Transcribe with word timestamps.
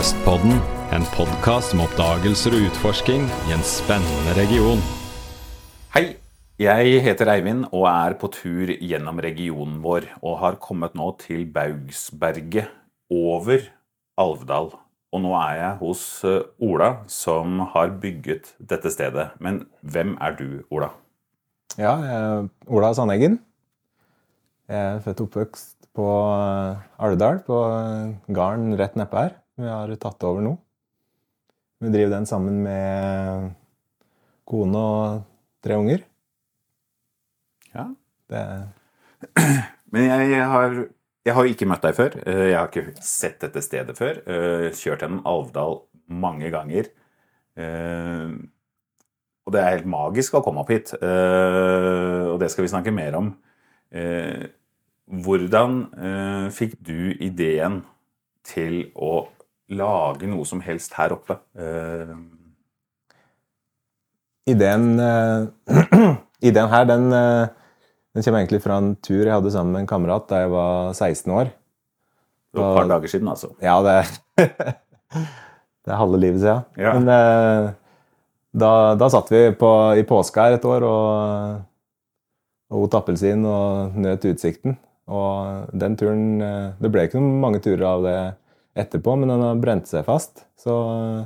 Sørøstpodden, 0.00 0.54
en 0.96 1.02
podkast 1.12 1.74
om 1.74 1.82
oppdagelser 1.84 2.54
og 2.56 2.62
utforsking 2.70 3.26
i 3.50 3.52
en 3.52 3.64
spennende 3.68 4.32
region. 4.32 4.78
Hei, 5.92 6.14
jeg 6.56 7.02
heter 7.04 7.28
Eivind 7.28 7.66
og 7.66 7.84
er 7.90 8.14
på 8.16 8.30
tur 8.32 8.72
gjennom 8.80 9.20
regionen 9.20 9.74
vår, 9.84 10.06
og 10.24 10.38
har 10.40 10.56
kommet 10.62 10.96
nå 10.96 11.10
til 11.20 11.42
Baugsberget 11.52 12.70
over 13.12 13.66
Alvdal. 14.24 14.70
Og 15.12 15.22
nå 15.26 15.34
er 15.36 15.58
jeg 15.58 15.76
hos 15.82 16.06
eh, 16.24 16.48
Ola, 16.64 16.88
som 17.04 17.60
har 17.74 17.92
bygget 18.00 18.54
dette 18.56 18.94
stedet. 18.94 19.34
Men 19.36 19.66
hvem 19.82 20.14
er 20.16 20.38
du, 20.40 20.46
Ola? 20.72 20.94
Ja, 21.76 21.98
jeg 22.06 22.16
er 22.22 22.48
Ola 22.72 22.94
Sandeggen. 22.96 23.36
Jeg 24.64 24.80
er 24.80 25.04
født 25.04 25.20
og 25.26 25.28
oppvokst 25.28 25.92
på 25.92 26.08
eh, 26.08 26.88
Alvdal, 27.04 27.44
på 27.44 27.60
eh, 27.68 28.32
gården 28.32 28.80
rett 28.80 28.96
nedpå 28.96 29.26
her. 29.26 29.36
Vi 29.60 29.68
har 29.68 29.92
tatt 30.00 30.24
over 30.24 30.44
nå. 30.44 30.54
Vi 31.80 31.90
driver 31.92 32.12
den 32.18 32.28
sammen 32.28 32.60
med 32.64 33.50
kone 34.48 34.80
og 34.80 35.22
tre 35.64 35.76
unger. 35.80 36.02
Ja. 37.74 37.86
Det, 38.30 38.42
Men 39.92 40.06
jeg 40.06 40.44
har, 40.52 40.76
jeg 41.26 41.36
har 41.36 41.50
ikke 41.50 41.68
møtt 41.68 41.84
deg 41.84 41.96
før. 41.98 42.16
Eh, 42.24 42.44
Jeg 42.52 42.56
har 42.58 42.70
ikke 42.70 43.04
sett 43.04 43.40
dette 43.44 43.62
stedet 43.64 43.96
før. 43.98 44.20
Eh, 44.24 44.68
Kjørt 44.76 45.04
gjennom 45.04 45.24
Alvdal 45.28 45.80
mange 46.10 46.50
ganger. 46.54 46.88
Eh, 47.58 48.30
Og 49.48 49.54
det 49.54 49.60
er 49.64 49.74
helt 49.78 49.88
magisk 49.90 50.36
å 50.38 50.42
komme 50.44 50.62
opp 50.62 50.70
hit. 50.72 50.92
Eh, 51.00 52.24
Og 52.30 52.38
det 52.42 52.50
skal 52.52 52.64
vi 52.66 52.72
snakke 52.72 52.94
mer 52.94 53.18
om. 53.18 53.32
Eh, 53.92 54.48
Hvordan 55.10 55.80
fikk 56.54 56.76
du 56.86 57.10
ideen 57.18 57.80
til 58.46 58.92
å 58.94 59.24
lage 59.70 60.28
noe 60.28 60.46
som 60.48 60.60
helst 60.64 60.94
her 60.98 61.14
oppe? 61.14 61.36
Eh, 61.54 62.12
ideen, 64.50 65.00
eh, 65.00 66.14
ideen 66.48 66.70
her, 66.72 66.84
den, 66.88 67.12
eh, 67.12 67.48
den 68.14 68.26
kommer 68.26 68.42
egentlig 68.42 68.62
fra 68.64 68.80
en 68.80 68.94
tur 68.96 69.22
jeg 69.22 69.34
hadde 69.34 69.52
sammen 69.54 69.76
med 69.76 69.84
en 69.84 69.90
kamerat 69.90 70.28
da 70.30 70.44
jeg 70.44 70.52
var 70.54 70.92
16 70.94 71.34
år. 71.34 71.52
Det 72.50 72.58
var 72.58 72.72
et 72.72 72.80
par 72.80 72.90
dager 72.90 73.12
siden, 73.12 73.28
altså. 73.30 73.52
Ja, 73.62 73.76
det, 73.86 73.96
det 75.86 75.92
er 75.92 76.00
halve 76.00 76.18
livet 76.18 76.42
siden. 76.42 76.64
Ja. 76.76 76.94
Men 76.98 77.14
eh, 77.14 77.70
da, 78.50 78.72
da 78.98 79.10
satt 79.12 79.30
vi 79.30 79.44
på, 79.54 79.72
i 79.94 80.06
påska 80.06 80.48
her 80.48 80.58
et 80.58 80.66
år 80.66 80.86
og, 80.86 81.60
og 82.74 82.88
åt 82.88 82.96
appelsin 82.98 83.46
og 83.46 83.94
nøt 84.02 84.26
utsikten. 84.26 84.80
Og 85.10 85.70
den 85.74 85.96
turen 85.98 86.38
Det 86.78 86.86
ble 86.92 87.02
ikke 87.08 87.18
noen 87.18 87.40
mange 87.42 87.58
turer 87.64 87.82
av 87.82 88.04
det 88.04 88.18
etterpå, 88.78 89.16
men 89.18 89.32
den 89.32 89.44
har 89.44 89.60
brent 89.60 89.88
seg 89.90 90.06
fast. 90.06 90.44
Så 90.60 90.74
eh, 90.94 91.22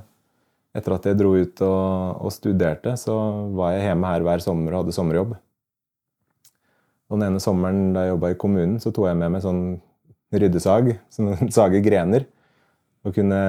etter 0.79 0.97
at 0.97 1.09
jeg 1.09 1.19
dro 1.21 1.35
ut 1.37 1.65
og, 1.67 2.23
og 2.27 2.35
studerte, 2.35 2.97
så 3.01 3.17
var 3.55 3.75
jeg 3.77 3.89
hjemme 3.89 4.13
her 4.13 4.27
hver 4.27 4.45
sommer 4.45 4.75
og 4.75 4.85
hadde 4.85 4.97
sommerjobb. 4.97 5.35
Og 7.11 7.19
den 7.19 7.27
ene 7.29 7.43
sommeren 7.43 7.93
da 7.95 8.07
jeg 8.07 8.15
jobba 8.15 8.33
i 8.33 8.39
kommunen, 8.41 8.79
så 8.83 8.91
tok 8.95 9.11
jeg 9.11 9.21
med 9.21 9.35
meg 9.37 9.45
sånn 9.45 9.65
ryddesag, 10.35 10.95
sånn 11.15 11.51
sage 11.55 11.83
grener, 11.85 12.27
og 13.05 13.13
kunne 13.15 13.41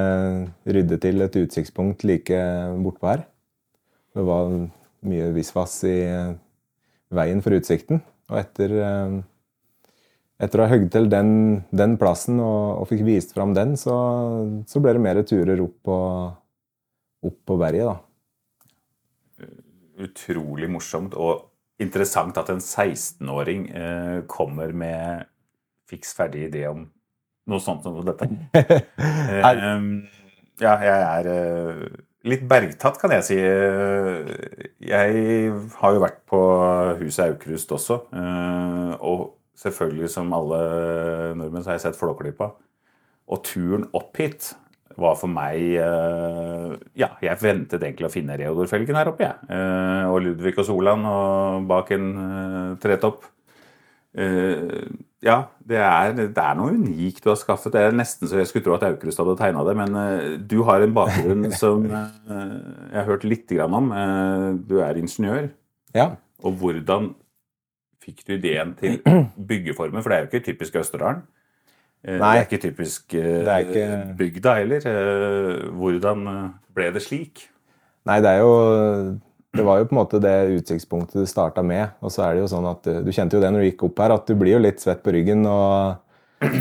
rydde 0.68 1.00
til 1.02 1.24
et 1.24 1.38
utsiktspunkt 1.40 2.04
like 2.06 2.42
bortpå 2.84 3.14
her. 3.14 3.24
Det 4.16 4.24
var 4.28 4.52
mye 5.06 5.30
visvas 5.36 5.80
i 5.88 5.96
veien 7.16 7.42
for 7.46 7.56
utsikten. 7.56 8.02
Og 8.32 8.40
etter, 8.42 8.74
eh, 8.84 9.16
etter 10.42 10.60
å 10.60 10.66
ha 10.66 10.72
høgd 10.74 10.90
til 10.94 11.06
den, 11.12 11.30
den 11.72 11.96
plassen 12.02 12.42
og, 12.44 12.82
og 12.82 12.90
fikk 12.90 13.06
vist 13.08 13.36
fram 13.36 13.54
den, 13.56 13.76
så, 13.80 13.96
så 14.68 14.82
ble 14.84 14.96
det 14.98 15.04
mer 15.06 15.22
turer 15.28 15.62
opp 15.64 15.78
på, 15.88 16.00
opp 17.30 17.38
på 17.48 17.58
berget, 17.62 17.88
da. 17.94 19.48
utrolig 20.06 20.68
morsomt 20.72 21.16
og 21.16 21.46
interessant 21.82 22.36
at 22.40 22.52
en 22.52 22.60
16-åring 22.64 23.70
eh, 23.76 24.18
kommer 24.32 24.72
med 24.76 25.26
fiks 25.90 26.14
ferdig 26.18 26.50
idé 26.50 26.66
om 26.70 26.86
noe 27.52 27.62
sånt 27.62 27.86
som 27.86 28.00
dette. 28.06 28.30
Eh, 29.36 30.62
ja, 30.62 30.74
jeg 30.80 31.00
er 31.04 31.28
eh, 31.28 31.80
litt 32.30 32.46
bergtatt, 32.48 32.96
kan 33.02 33.12
jeg 33.18 33.26
si. 33.28 33.38
Eh, 33.40 34.70
Jeg 34.86 35.50
har 35.82 35.96
jo 35.96 36.04
vært 36.04 36.22
på 36.30 36.40
huset 37.02 37.26
Aukrust 37.28 37.72
også, 37.76 38.00
eh, 38.16 38.94
og 39.00 39.34
selvfølgelig 39.60 40.12
som 40.12 40.34
alle 40.36 40.60
nordmenn 41.40 41.64
så 41.64 41.74
har 41.74 41.80
jeg 41.80 41.88
sett 41.88 42.00
Flåklypa. 42.00 42.52
Og 43.32 43.42
turen 43.48 43.88
opp 43.98 44.18
hit 44.22 44.52
var 45.00 45.16
for 45.20 45.32
meg 45.32 45.76
eh, 45.82 46.74
Ja, 47.00 47.12
jeg 47.24 47.42
ventet 47.42 47.84
egentlig 47.84 48.08
å 48.08 48.14
finne 48.14 48.38
Reodor-felgen 48.40 48.98
her 48.98 49.12
oppe, 49.12 49.28
jeg. 49.28 49.48
Eh, 49.52 50.04
og 50.12 50.22
Ludvig 50.24 50.56
og 50.62 50.68
Solan 50.68 51.04
og 51.10 51.66
bak 51.70 51.92
en 51.96 52.12
eh, 52.26 52.76
tretopp. 52.84 53.32
Ja, 54.16 55.34
det 55.68 55.80
er, 55.84 56.14
det 56.16 56.40
er 56.40 56.54
noe 56.56 56.72
unikt 56.72 57.26
du 57.26 57.28
har 57.34 57.36
skaffet. 57.36 57.74
Det 57.74 57.82
er 57.84 57.98
nesten 57.98 58.30
så 58.32 58.38
jeg 58.40 58.48
skulle 58.48 58.64
tro 58.64 58.78
at 58.78 58.86
Aukrust 58.88 59.20
hadde 59.20 59.34
tegna 59.42 59.66
det. 59.68 59.74
Men 59.76 59.98
du 60.48 60.62
har 60.70 60.86
en 60.86 60.94
bakgrunn 60.96 61.50
som 61.62 61.84
jeg 61.90 62.94
har 62.94 63.10
hørt 63.10 63.26
litt 63.28 63.44
grann 63.52 63.76
om. 63.76 63.92
Du 64.70 64.78
er 64.86 65.02
ingeniør. 65.02 65.50
Ja. 65.98 66.14
Og 66.48 66.56
hvordan 66.62 67.12
fikk 68.04 68.24
du 68.28 68.34
ideen 68.38 68.74
til 68.80 69.00
byggeformen? 69.52 70.02
For 70.04 70.10
det 70.12 70.18
er 70.18 70.26
jo 70.26 70.32
ikke 70.32 70.46
typisk 70.52 70.76
Østerdalen. 70.82 71.24
Eh, 72.06 72.18
Nei. 72.22 72.32
Det 72.36 72.42
er 72.42 72.48
ikke 72.50 72.64
typisk 72.68 73.14
eh, 73.18 73.42
er 73.46 73.66
ikke- 73.66 74.16
bygda 74.20 74.56
heller. 74.60 74.88
Eh, 74.92 75.70
Hvordan 75.74 76.26
ble 76.76 76.92
det 76.94 77.02
slik? 77.06 77.48
Nei, 78.06 78.20
det 78.22 78.30
er 78.36 78.44
jo 78.44 78.52
Det 79.56 79.64
var 79.64 79.80
jo 79.80 79.86
på 79.88 79.96
en 79.96 80.02
måte 80.02 80.20
det 80.20 80.34
utsiktspunktet 80.60 81.16
du 81.16 81.26
starta 81.26 81.64
med. 81.64 81.94
Og 82.04 82.12
så 82.12 82.26
er 82.28 82.34
det 82.36 82.42
jo 82.44 82.50
sånn 82.52 82.66
at 82.70 82.82
du, 82.84 82.98
du 83.08 83.12
kjente 83.16 83.38
jo 83.38 83.42
det 83.42 83.54
når 83.56 83.64
du 83.64 83.70
gikk 83.72 83.86
opp 83.88 84.02
her, 84.04 84.12
at 84.12 84.26
du 84.28 84.36
blir 84.36 84.52
jo 84.58 84.60
litt 84.60 84.84
svett 84.84 85.00
på 85.02 85.14
ryggen. 85.16 85.46
og 85.48 86.02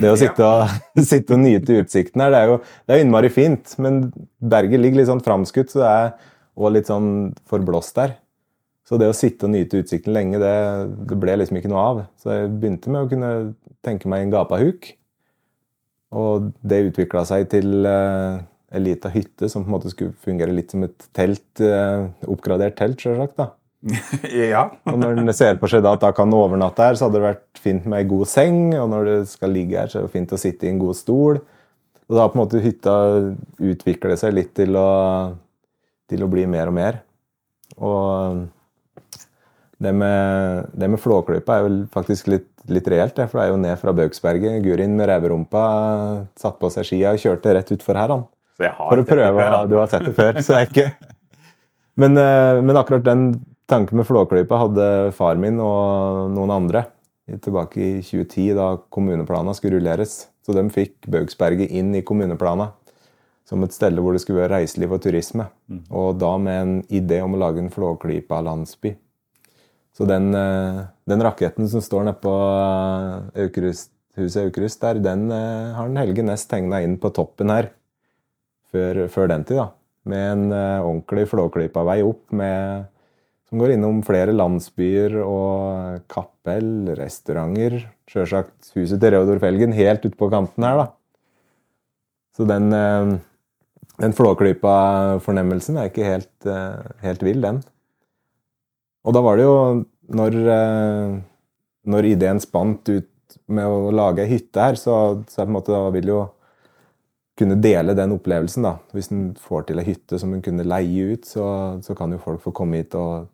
det 0.00 0.06
å 0.08 0.16
sitte 0.16 0.46
og, 0.46 0.70
sitte 1.02 1.34
og 1.34 1.40
nyte 1.42 1.80
utsikten 1.82 2.22
her, 2.22 2.30
det 2.30 2.38
er 2.44 2.52
jo 2.52 2.60
det 2.86 2.94
er 2.94 3.02
innmari 3.02 3.28
fint. 3.34 3.74
Men 3.82 4.12
berget 4.40 4.78
ligger 4.80 5.00
litt 5.02 5.10
sånn 5.10 5.24
framskutt, 5.26 5.74
så 5.74 5.82
det 5.82 5.90
er 5.90 6.12
også 6.54 6.72
litt 6.76 6.86
sånn 6.92 7.08
forblåst 7.50 7.98
der. 7.98 8.14
Så 8.84 8.98
det 9.00 9.08
å 9.08 9.16
sitte 9.16 9.46
og 9.48 9.54
nyte 9.54 9.80
utsikten 9.80 10.12
lenge, 10.12 10.40
det, 10.42 10.54
det 11.08 11.16
ble 11.20 11.38
liksom 11.40 11.56
ikke 11.56 11.70
noe 11.72 11.84
av. 11.92 12.02
Så 12.20 12.34
jeg 12.34 12.52
begynte 12.52 12.92
med 12.92 13.06
å 13.06 13.08
kunne 13.08 13.30
tenke 13.84 14.10
meg 14.12 14.26
en 14.26 14.34
gapahuk. 14.34 14.90
Og 16.14 16.50
det 16.62 16.82
utvikla 16.90 17.24
seg 17.26 17.48
til 17.52 17.88
uh, 17.88 18.42
ei 18.74 18.82
lita 18.82 19.10
hytte 19.12 19.48
som 19.50 19.64
på 19.64 19.70
en 19.70 19.76
måte 19.78 19.92
skulle 19.92 20.14
fungere 20.24 20.54
litt 20.54 20.74
som 20.74 20.84
et 20.86 21.06
telt, 21.14 21.60
eh, 21.62 22.06
oppgradert 22.30 22.76
telt, 22.78 23.00
selvsagt. 23.00 23.36
da. 23.38 23.52
ja. 24.52 24.64
Og 24.90 24.98
når 24.98 25.20
en 25.20 25.32
ser 25.36 25.58
på 25.60 25.68
seg 25.70 25.84
da 25.84 25.94
at 25.94 26.02
da 26.02 26.10
kan 26.16 26.32
overnatte 26.34 26.82
her, 26.82 26.98
så 26.98 27.06
hadde 27.06 27.20
det 27.20 27.26
vært 27.28 27.60
fint 27.60 27.86
med 27.86 28.00
ei 28.00 28.08
god 28.10 28.30
seng. 28.30 28.60
Og 28.80 28.88
når 28.90 29.08
du 29.08 29.14
skal 29.30 29.54
ligge 29.54 29.78
her, 29.78 29.92
så 29.92 30.00
er 30.00 30.08
det 30.08 30.14
fint 30.16 30.34
å 30.34 30.40
sitte 30.40 30.66
i 30.66 30.72
en 30.72 30.82
god 30.82 30.98
stol. 30.98 31.40
Og 32.04 32.16
da 32.16 32.24
har 32.24 32.32
på 32.32 32.38
en 32.38 32.42
måte 32.42 32.62
hytta 32.64 32.96
utviklet 33.72 34.20
seg 34.20 34.34
litt 34.36 34.52
til 34.56 34.76
å, 34.76 34.90
til 36.10 36.24
å 36.24 36.30
bli 36.32 36.44
mer 36.50 36.72
og 36.72 36.76
mer. 36.76 37.00
Og 37.78 38.44
det 39.82 39.92
med, 39.96 40.68
det 40.74 40.90
med 40.90 41.00
Flåklypa 41.02 41.56
er 41.58 41.64
jo 41.66 41.80
faktisk 41.94 42.28
litt, 42.30 42.46
litt 42.70 42.86
reelt, 42.88 43.18
for 43.28 43.40
det 43.40 43.46
er 43.46 43.50
jo 43.52 43.62
ned 43.62 43.80
fra 43.80 43.94
Baugsberget. 43.96 44.60
Gurin 44.64 44.94
med 44.96 45.10
reverumpa 45.10 45.64
satte 46.38 46.60
på 46.62 46.70
seg 46.72 46.86
skia 46.88 47.14
og 47.16 47.22
kjørte 47.22 47.56
rett 47.56 47.74
utfor 47.74 47.98
her. 47.98 48.14
han. 48.14 48.24
Så 48.54 48.68
jeg 48.68 48.76
har 48.78 48.92
For 48.92 49.02
å 49.02 49.08
prøve. 49.08 49.34
før, 49.40 49.50
Ja, 49.50 49.64
du 49.66 49.76
har 49.80 49.90
sett 49.90 50.06
det 50.06 50.14
før, 50.14 50.38
så 50.38 50.60
jeg 50.60 50.68
er 50.68 50.70
ikke 50.70 51.14
men, 51.96 52.16
eh, 52.18 52.60
men 52.62 52.76
akkurat 52.76 53.04
den 53.06 53.44
tanken 53.70 54.00
med 54.00 54.06
Flåklypa 54.06 54.58
hadde 54.58 54.86
far 55.14 55.38
min 55.38 55.60
og 55.62 56.30
noen 56.34 56.50
andre 56.50 56.86
tilbake 57.40 57.78
i 57.80 57.90
2010, 58.02 58.54
da 58.58 58.76
kommuneplana 58.92 59.54
skulle 59.54 59.78
rulleres. 59.78 60.26
Så 60.44 60.52
de 60.52 60.64
fikk 60.74 61.06
Baugsberget 61.08 61.70
inn 61.70 61.94
i 61.94 62.02
kommuneplana 62.02 62.72
som 63.48 63.62
et 63.64 63.72
sted 63.76 63.96
hvor 64.00 64.12
det 64.12 64.22
skulle 64.24 64.42
være 64.42 64.58
reiseliv 64.58 64.92
og 64.96 65.02
turisme. 65.04 65.46
Og 65.90 66.18
da 66.18 66.36
med 66.40 66.60
en 66.60 66.74
idé 66.88 67.22
om 67.24 67.36
å 67.36 67.40
lage 67.40 67.62
en 67.62 67.70
Flåklypa-landsby. 67.72 68.94
Så 69.94 70.06
den, 70.10 70.34
eh, 70.34 70.80
den 71.06 71.22
raketten 71.22 71.68
som 71.70 71.82
står 71.82 72.08
nede 72.08 72.18
på 72.22 72.32
eh, 72.34 73.44
Aukrust, 73.44 73.92
huset 74.18 74.42
Aukrust 74.42 74.82
der, 74.82 74.98
den 75.02 75.28
eh, 75.30 75.74
har 75.76 75.86
den 75.86 76.00
Helge 76.00 76.24
Næss 76.26 76.48
tegna 76.50 76.80
inn 76.82 76.96
på 76.98 77.12
toppen 77.14 77.52
her 77.54 77.70
før, 78.74 79.04
før 79.12 79.30
den 79.30 79.46
tid. 79.46 79.60
da. 79.62 79.68
Med 80.04 80.24
en 80.32 80.50
ordentlig 80.52 81.28
Flåklypa-vei 81.30 82.02
opp 82.04 82.34
med, 82.36 82.88
som 83.48 83.62
går 83.62 83.76
innom 83.76 84.02
flere 84.04 84.34
landsbyer 84.34 85.14
og 85.22 86.02
kapell, 86.12 86.90
restauranter. 86.98 87.78
Sjølsagt 88.10 88.74
huset 88.74 89.00
til 89.00 89.14
Reodor 89.14 89.40
Felgen 89.40 89.72
helt 89.72 90.04
ute 90.04 90.18
på 90.18 90.28
kanten 90.34 90.66
her, 90.66 90.82
da. 90.82 90.90
Så 92.36 92.44
den, 92.50 92.68
den 94.02 94.16
Flåklypa-fornemmelsen 94.18 95.78
er 95.80 95.88
ikke 95.88 96.10
helt, 96.10 96.50
helt 97.06 97.24
vill, 97.24 97.40
den. 97.46 97.62
Og 99.04 99.14
da 99.14 99.20
var 99.24 99.36
det 99.38 99.44
jo 99.46 99.56
når, 100.16 100.38
eh, 100.54 101.18
når 101.92 102.08
ideen 102.08 102.40
spant 102.42 102.88
ut 102.88 103.10
med 103.52 103.68
å 103.68 103.92
lage 103.92 104.24
ei 104.24 104.36
hytte 104.36 104.62
her, 104.62 104.78
så, 104.80 105.20
så 105.28 105.42
på 105.42 105.48
en 105.48 105.56
måte 105.58 105.74
da 105.74 105.84
vil 105.94 106.10
jo 106.12 106.22
kunne 107.38 107.58
dele 107.58 107.96
den 107.98 108.14
opplevelsen. 108.14 108.66
da. 108.66 108.78
Hvis 108.94 109.10
en 109.12 109.32
får 109.40 109.68
til 109.68 109.82
ei 109.82 109.88
hytte 109.88 110.20
som 110.22 110.34
en 110.34 110.42
kunne 110.44 110.66
leie 110.66 111.14
ut, 111.14 111.28
så, 111.28 111.46
så, 111.84 111.96
kan 111.98 112.14
jo 112.14 112.22
folk 112.22 112.42
få 112.44 112.54
komme 112.54 112.82
hit 112.82 112.94
og, 112.98 113.28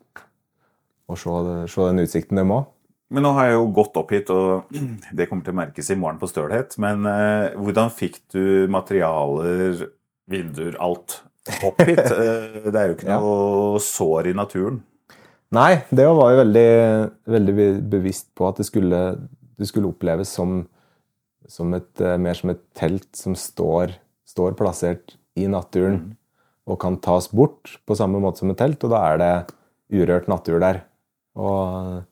og 1.11 1.21
se, 1.21 1.39
se, 1.71 1.89
den 1.89 2.05
utsikten 2.05 2.41
de 2.41 2.47
må. 2.49 2.63
Men 3.11 3.27
nå 3.27 3.33
har 3.35 3.51
jeg 3.51 3.57
jo 3.59 3.71
gått 3.75 3.97
opp 3.99 4.13
hit, 4.15 4.31
og 4.31 4.71
det 5.17 5.27
kommer 5.29 5.47
til 5.47 5.55
å 5.55 5.61
merkes 5.61 5.91
i 5.91 5.99
morgen 5.99 6.21
på 6.21 6.31
Stølhet. 6.31 6.77
Men 6.83 7.09
eh, 7.11 7.57
hvordan 7.59 7.91
fikk 7.95 8.21
du 8.33 8.45
materialer, 8.71 9.89
vinduer, 10.31 10.79
alt 10.83 11.21
opp 11.67 11.83
hit? 11.85 12.07
Eh, 12.21 12.71
det 12.71 12.77
er 12.79 12.93
jo 12.93 12.97
ikke 12.97 13.11
noe 13.11 13.35
ja. 13.75 13.83
sår 13.83 14.31
i 14.31 14.37
naturen. 14.39 14.81
Nei, 15.51 15.81
det 15.91 16.07
var 16.07 16.31
jo 16.31 16.43
veldig, 16.45 16.69
veldig 17.27 17.55
bevisst 17.91 18.29
på 18.39 18.47
at 18.47 18.61
det 18.61 18.69
skulle, 18.69 19.01
det 19.59 19.67
skulle 19.67 19.91
oppleves 19.91 20.31
som 20.31 20.61
som 21.51 21.75
et, 21.75 22.01
eh, 22.01 22.19
mer 22.19 22.37
som 22.39 22.53
et 22.53 22.63
telt 22.79 23.09
som 23.17 23.35
står, 23.39 23.97
står 24.29 24.55
plassert 24.59 25.17
i 25.39 25.49
naturen 25.51 25.99
mm. 25.99 26.13
og 26.71 26.79
kan 26.83 26.99
tas 27.03 27.31
bort 27.35 27.77
på 27.87 27.97
samme 27.99 28.21
måte 28.23 28.43
som 28.43 28.53
et 28.53 28.61
telt, 28.61 28.83
og 28.85 28.95
da 28.95 29.03
er 29.09 29.21
det 29.21 29.33
urørt 30.01 30.31
natur 30.31 30.61
der. 30.63 30.85
Og 31.41 32.05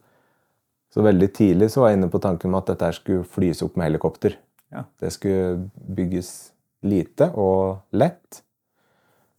så 0.95 1.05
veldig 1.05 1.31
tidlig 1.37 1.71
så 1.71 1.85
var 1.85 1.93
jeg 1.93 2.01
inne 2.01 2.11
på 2.11 2.23
tanken 2.23 2.51
om 2.51 2.59
at 2.59 2.71
dette 2.73 2.91
skulle 2.97 3.27
flys 3.29 3.63
opp 3.67 3.79
med 3.79 3.91
helikopter. 3.91 4.39
Ja. 4.75 4.85
Det 5.01 5.13
skulle 5.15 5.69
bygges 5.97 6.33
lite 6.89 7.31
og 7.39 7.85
lett, 7.97 8.43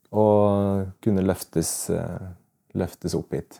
og 0.10 0.96
kunne 1.04 1.26
løftes, 1.26 1.90
eh, 1.94 2.30
løftes 2.80 3.18
opp 3.18 3.36
hit. 3.36 3.60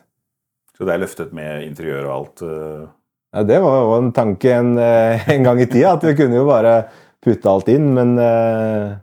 Så 0.80 0.88
det 0.88 0.96
er 0.96 1.04
løftet 1.04 1.36
med 1.36 1.66
interiør 1.68 2.08
og 2.08 2.14
alt? 2.14 2.42
Uh 2.42 2.88
ja, 3.32 3.42
Det 3.42 3.60
var 3.62 3.76
jo 3.78 3.92
en 3.98 4.10
tanke 4.12 4.54
en, 4.54 4.78
eh, 4.78 5.28
en, 5.30 5.44
gang 5.44 5.60
i 5.60 5.66
tida, 5.66 5.94
at 5.94 6.04
vi 6.04 6.16
kunne 6.18 6.40
jo 6.40 6.48
bare 6.48 6.74
putte 7.22 7.50
alt 7.50 7.68
inn. 7.70 7.92
Men, 7.94 8.16
eh, 8.18 8.96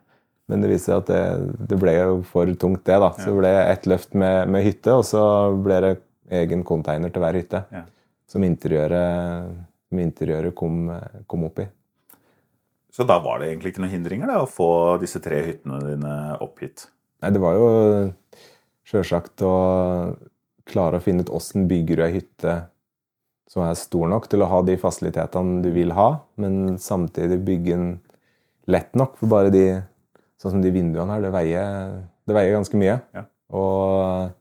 men 0.47 0.63
det 0.63 0.71
viser 0.71 0.91
seg 0.91 1.03
at 1.03 1.11
det, 1.11 1.67
det, 1.69 1.79
ble 1.79 1.93
jo 1.95 2.19
for 2.27 2.51
tungt, 2.59 2.83
det. 2.83 2.99
da. 2.99 3.11
Så 3.15 3.31
det 3.31 3.37
ble 3.39 3.53
ett 3.61 3.87
løft 3.87 4.13
med, 4.15 4.51
med, 4.51 4.65
hytte, 4.67 4.97
og 4.99 5.05
så 5.07 5.23
ble 5.63 5.79
det 5.83 5.95
egen 6.43 6.65
container 6.67 7.11
til 7.11 7.23
hver 7.23 7.39
hytte. 7.39 7.63
Ja. 7.71 7.85
Som 8.27 8.43
interiøret, 8.43 9.55
som 9.87 10.03
interiøret 10.03 10.55
kom, 10.55 10.89
kom, 11.27 11.47
opp 11.47 11.63
i. 11.63 11.67
Så 12.91 13.05
da 13.07 13.19
var 13.23 13.39
det 13.39 13.51
egentlig 13.51 13.71
ikke 13.71 13.83
noen 13.85 13.93
hindringer 13.93 14.31
da, 14.31 14.41
å 14.43 14.49
få 14.49 14.97
disse 14.99 15.21
tre 15.23 15.39
hyttene 15.45 15.79
dine 15.85 16.15
opp 16.43 16.59
hit? 16.63 16.89
Nei, 17.23 17.31
det 17.31 17.39
var 17.39 17.55
jo 17.55 17.69
sjølsagt 18.87 19.43
å 19.45 19.53
klare 20.69 20.99
å 20.99 21.03
finne 21.03 21.25
ut 21.25 21.33
åssen 21.33 21.67
bygger 21.69 21.99
du 21.99 22.05
ei 22.05 22.15
hytte 22.19 22.57
som 23.47 23.63
er 23.63 23.77
stor 23.79 24.09
nok 24.11 24.27
til 24.29 24.43
å 24.43 24.49
ha 24.51 24.59
de 24.67 24.75
fasilitetene 24.79 25.61
du 25.63 25.69
vil 25.75 25.93
ha, 25.95 26.09
men 26.41 26.75
samtidig 26.83 27.39
bygge 27.47 27.77
den 27.77 27.93
lett 28.67 28.91
nok. 28.99 29.15
For 29.21 29.31
bare 29.31 29.53
de, 29.53 29.63
sånn 30.41 30.57
som 30.57 30.63
de 30.63 30.73
vinduene 30.75 31.15
her, 31.15 31.23
det 31.23 31.31
veier, 31.31 31.93
det 32.27 32.35
veier 32.35 32.57
ganske 32.57 32.79
mye. 32.79 32.97
Ja. 33.15 33.23
Og 33.55 34.35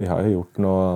vi 0.00 0.08
har 0.08 0.22
jo 0.24 0.36
gjort 0.36 0.62
noe, 0.62 0.86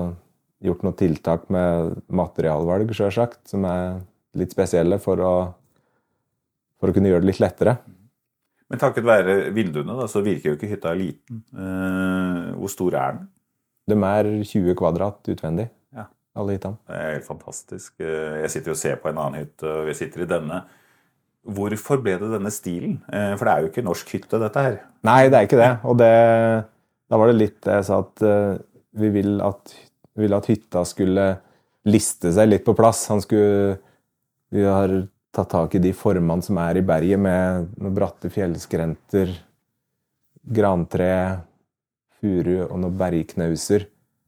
gjort 0.65 0.87
noe 0.87 0.99
tiltak 1.01 1.51
med 1.53 1.99
materialvalg, 2.07 2.95
sjølsagt, 2.95 3.43
som 3.51 3.67
er 3.69 3.99
litt 4.39 4.55
spesielle 4.55 5.01
for 5.03 5.19
å, 5.19 5.35
for 6.79 6.91
å 6.91 6.95
kunne 6.95 7.11
gjøre 7.11 7.27
det 7.27 7.33
litt 7.33 7.43
lettere. 7.43 7.77
Men 8.71 8.81
takket 8.81 9.05
være 9.07 9.37
vinduene, 9.55 9.99
da, 9.99 10.07
så 10.11 10.23
virker 10.25 10.53
jo 10.53 10.57
ikke 10.57 10.71
hytta 10.71 10.95
liten. 10.97 11.43
Eh, 11.53 12.55
hvor 12.57 12.71
stor 12.73 12.95
er 12.97 13.19
den? 13.19 13.27
De 13.91 13.97
er 14.09 14.31
20 14.49 14.77
kvadrat 14.79 15.33
utvendig 15.33 15.69
alle 16.39 16.57
hyttene. 16.57 16.81
Det 16.89 16.99
er 16.99 17.13
helt 17.17 17.29
fantastisk. 17.29 17.93
Eh, 18.03 18.41
jeg 18.43 18.53
sitter 18.57 18.75
og 18.75 18.81
ser 18.81 18.99
på 19.01 19.11
en 19.11 19.21
annen 19.23 19.45
hytte, 19.45 19.71
og 19.71 19.89
vi 19.89 19.97
sitter 19.97 20.25
i 20.25 20.31
denne. 20.31 20.61
Hvorfor 21.55 22.01
ble 22.03 22.17
det 22.21 22.31
denne 22.33 22.53
stilen? 22.55 22.99
Eh, 23.13 23.33
for 23.39 23.47
det 23.47 23.55
er 23.55 23.63
jo 23.63 23.71
ikke 23.71 23.87
norsk 23.87 24.15
hytte, 24.17 24.41
dette 24.43 24.67
her. 24.67 24.79
Nei, 25.07 25.21
det 25.29 25.39
er 25.39 25.49
ikke 25.49 25.61
det. 25.61 25.73
Og 25.87 25.99
det, 26.01 26.13
da 27.11 27.21
var 27.21 27.31
det 27.31 27.39
litt 27.39 27.59
det 27.67 27.79
jeg 27.79 27.89
sa, 27.91 28.01
at 28.03 28.27
uh, 28.27 28.55
vi 28.99 29.11
vil 29.15 29.37
at, 29.45 29.75
vi 30.17 30.27
vil 30.27 30.37
at 30.37 30.49
hytta 30.51 30.85
skulle 30.89 31.29
liste 31.91 32.33
seg 32.35 32.49
litt 32.49 32.65
på 32.67 32.75
plass. 32.79 33.07
Han 33.13 33.23
skulle 33.23 33.77
Vi 34.55 34.63
har 34.63 34.93
tatt 35.35 35.51
tak 35.51 35.75
i 35.75 35.83
de 35.83 35.91
formene 35.97 36.43
som 36.47 36.59
er 36.63 36.79
i 36.79 36.87
berget, 36.87 37.19
med 37.19 37.75
noen 37.83 37.95
bratte 37.95 38.31
fjellskrenter, 38.31 39.33
grantre, 40.55 41.09
furu 42.25 42.65
og 42.65 42.79
noen 42.81 42.97
bergknauser, 42.99 43.85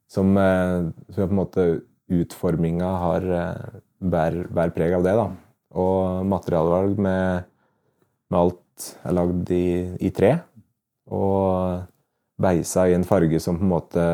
som, 0.06 0.36
som 0.36 1.24
på 1.24 1.32
en 1.32 1.38
måte 1.40 1.66
utforminga 2.12 2.90
har 3.02 3.26
eh, 3.34 3.80
bærer, 3.98 4.46
bærer 4.52 4.74
preg 4.74 4.94
av 4.96 5.06
det. 5.06 5.14
da. 5.18 5.26
Og 5.76 6.26
materialvalg 6.30 7.00
med, 7.02 7.48
med 8.30 8.40
alt 8.40 8.86
er 9.04 9.16
lagd 9.16 9.52
i, 9.54 9.66
i, 9.98 10.12
tre. 10.14 10.36
Og 11.06 11.82
beisa 12.42 12.86
i 12.88 12.94
en 12.96 13.06
farge 13.08 13.40
som 13.42 13.58
på 13.58 13.66
en 13.66 13.72
måte 13.72 14.06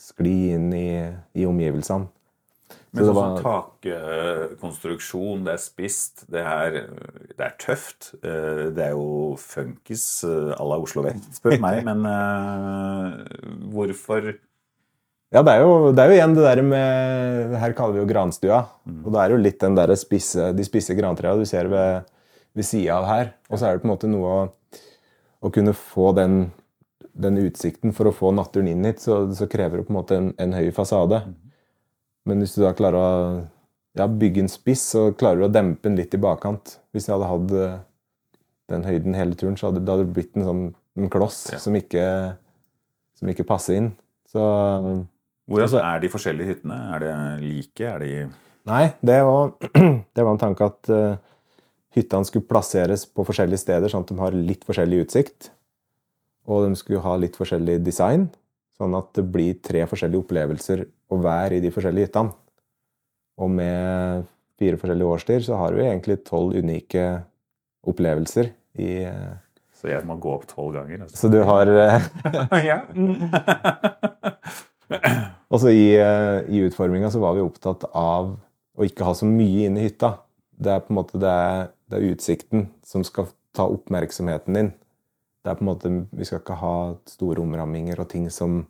sklir 0.00 0.56
inn 0.56 0.70
i, 0.74 0.90
i 1.36 1.46
omgivelsene. 1.48 2.08
Men 2.90 3.06
sånn 3.06 3.14
som 3.14 3.36
takkonstruksjon, 3.44 5.44
det 5.46 5.52
er 5.54 5.60
spisst, 5.62 6.24
det 6.32 6.40
er, 6.42 6.90
det 7.36 7.44
er, 7.46 7.52
tøft. 7.62 8.08
Eh, 8.18 8.74
det 8.74 8.82
er 8.88 8.94
jo 8.96 9.36
funkis 9.38 10.24
à 10.26 10.64
la 10.66 10.78
Oslo 10.82 11.04
Vest, 11.06 11.38
spør 11.38 11.54
meg. 11.62 11.84
Men 11.88 12.02
uh, 12.02 13.14
hvorfor 13.70 14.34
ja, 15.30 15.44
det 15.46 15.52
er, 15.52 15.60
jo, 15.62 15.94
det 15.94 16.02
er 16.02 16.10
jo 16.10 16.14
igjen 16.16 16.32
det 16.34 16.42
der 16.42 16.58
med 16.66 17.52
Her 17.62 17.70
kaller 17.78 17.94
vi 17.94 18.00
jo 18.00 18.08
granstua. 18.10 18.64
Mm. 18.82 19.02
Og 19.04 19.12
det 19.14 19.20
er 19.22 19.30
jo 19.30 19.42
litt 19.44 19.60
den 19.62 19.76
der 19.78 19.92
spisse, 19.98 20.48
de 20.56 20.64
spisse 20.66 20.96
grantrærne 20.98 21.38
du 21.38 21.46
ser 21.46 21.70
ved, 21.70 22.08
ved 22.58 22.66
sida 22.66 22.96
av 22.96 23.06
her. 23.06 23.30
Og 23.46 23.60
så 23.60 23.68
er 23.68 23.76
det 23.76 23.82
på 23.84 23.86
en 23.86 23.92
måte 23.92 24.10
noe 24.10 24.32
å, 24.32 24.40
å 25.46 25.48
kunne 25.54 25.74
få 25.78 26.10
den, 26.18 26.50
den, 27.14 27.38
utsikten 27.46 27.94
For 27.94 28.10
å 28.10 28.16
få 28.16 28.34
naturen 28.34 28.72
inn 28.72 28.82
hit, 28.90 28.98
så, 29.06 29.20
så 29.30 29.46
krever 29.50 29.78
det 29.78 29.86
på 29.86 29.94
en 29.94 30.00
måte 30.00 30.18
en, 30.18 30.28
en 30.34 30.56
høy 30.58 30.72
fasade. 30.74 31.22
Mm. 31.22 31.49
Men 32.28 32.42
hvis 32.42 32.56
du 32.56 32.64
da 32.64 32.74
klarer 32.76 32.98
å 32.98 33.12
ja, 33.98 34.06
bygge 34.06 34.44
en 34.44 34.52
spiss, 34.52 34.82
så 34.92 35.08
klarer 35.18 35.40
du 35.40 35.46
å 35.48 35.52
dempe 35.52 35.88
den 35.88 35.96
litt 35.98 36.14
i 36.14 36.20
bakkant. 36.20 36.76
Hvis 36.94 37.08
jeg 37.08 37.16
hadde 37.16 37.30
hatt 37.30 37.54
eh, 37.56 37.78
den 38.74 38.86
høyden 38.86 39.16
hele 39.18 39.38
turen, 39.38 39.56
så 39.58 39.70
hadde 39.70 39.82
det 39.84 39.94
hadde 39.96 40.12
blitt 40.14 40.36
en 40.38 40.46
sånn 40.46 40.66
en 41.00 41.10
kloss 41.12 41.44
ja. 41.52 41.58
som, 41.62 41.76
ikke, 41.78 42.04
som 43.18 43.30
ikke 43.32 43.46
passer 43.48 43.78
inn. 43.78 43.90
Så 44.30 44.42
hvordan 45.50 45.66
altså, 45.66 45.80
er 45.82 46.02
de 46.02 46.10
forskjellige 46.12 46.52
hyttene? 46.52 46.76
Er 46.94 47.02
det 47.02 47.14
like? 47.42 47.86
Er 47.86 48.02
de 48.02 48.10
Nei, 48.70 48.84
det 49.02 49.16
var, 49.26 49.54
det 50.14 50.22
var 50.22 50.34
en 50.34 50.42
tanke 50.42 50.66
at 50.68 50.90
uh, 50.92 51.16
hyttene 51.96 52.28
skulle 52.28 52.46
plasseres 52.46 53.06
på 53.08 53.24
forskjellige 53.26 53.62
steder, 53.64 53.90
sånn 53.90 54.04
at 54.04 54.12
de 54.12 54.18
har 54.20 54.36
litt 54.36 54.62
forskjellig 54.68 55.00
utsikt. 55.06 55.50
Og 56.46 56.68
de 56.68 56.78
skulle 56.78 57.02
ha 57.02 57.16
litt 57.18 57.38
forskjellig 57.40 57.80
design, 57.82 58.28
sånn 58.80 58.96
at 58.96 59.12
det 59.18 59.26
blir 59.28 59.58
tre 59.64 59.84
forskjellige 59.88 60.24
opplevelser 60.24 60.84
å 61.12 61.18
være 61.20 61.58
i 61.58 61.64
de 61.64 61.72
forskjellige 61.74 62.08
hyttene. 62.08 62.32
Og 63.40 63.52
med 63.52 64.24
fire 64.60 64.80
forskjellige 64.80 65.12
årstider 65.16 65.44
så 65.46 65.60
har 65.60 65.76
vi 65.76 65.86
egentlig 65.86 66.18
tolv 66.26 66.56
unike 66.56 67.04
opplevelser 67.88 68.50
i 68.80 68.90
uh, 69.08 69.36
Så 69.76 69.88
jeg 69.92 70.04
må 70.08 70.18
gå 70.20 70.34
opp 70.34 70.44
tolv 70.48 70.74
ganger? 70.76 71.06
Altså. 71.06 71.16
Så 71.22 71.30
du 71.32 71.40
har 71.48 71.70
uh, 71.70 72.00
Ja. 72.70 72.82
Altså 75.50 75.72
i, 75.74 75.94
eh, 75.98 76.40
i 76.50 76.62
utforminga 76.66 77.10
så 77.10 77.20
var 77.22 77.34
vi 77.34 77.42
opptatt 77.42 77.88
av 77.90 78.36
å 78.78 78.86
ikke 78.86 79.06
ha 79.06 79.14
så 79.18 79.26
mye 79.26 79.66
inne 79.66 79.82
i 79.82 79.88
hytta. 79.88 80.12
Det 80.50 80.70
er 80.74 80.84
på 80.84 80.92
en 80.92 80.98
måte 81.00 81.18
det 81.20 81.30
er, 81.30 81.70
det 81.90 81.98
er, 81.98 82.12
utsikten 82.14 82.68
som 82.86 83.02
skal 83.06 83.30
ta 83.56 83.66
oppmerksomheten 83.70 84.58
din. 84.58 84.70
Det 85.42 85.50
er 85.50 85.58
på 85.58 85.64
en 85.64 85.70
måte, 85.72 85.90
Vi 86.12 86.26
skal 86.28 86.42
ikke 86.42 86.58
ha 86.60 86.74
store 87.08 87.42
omramminger 87.42 88.02
og 88.02 88.10
ting 88.12 88.28
som, 88.30 88.62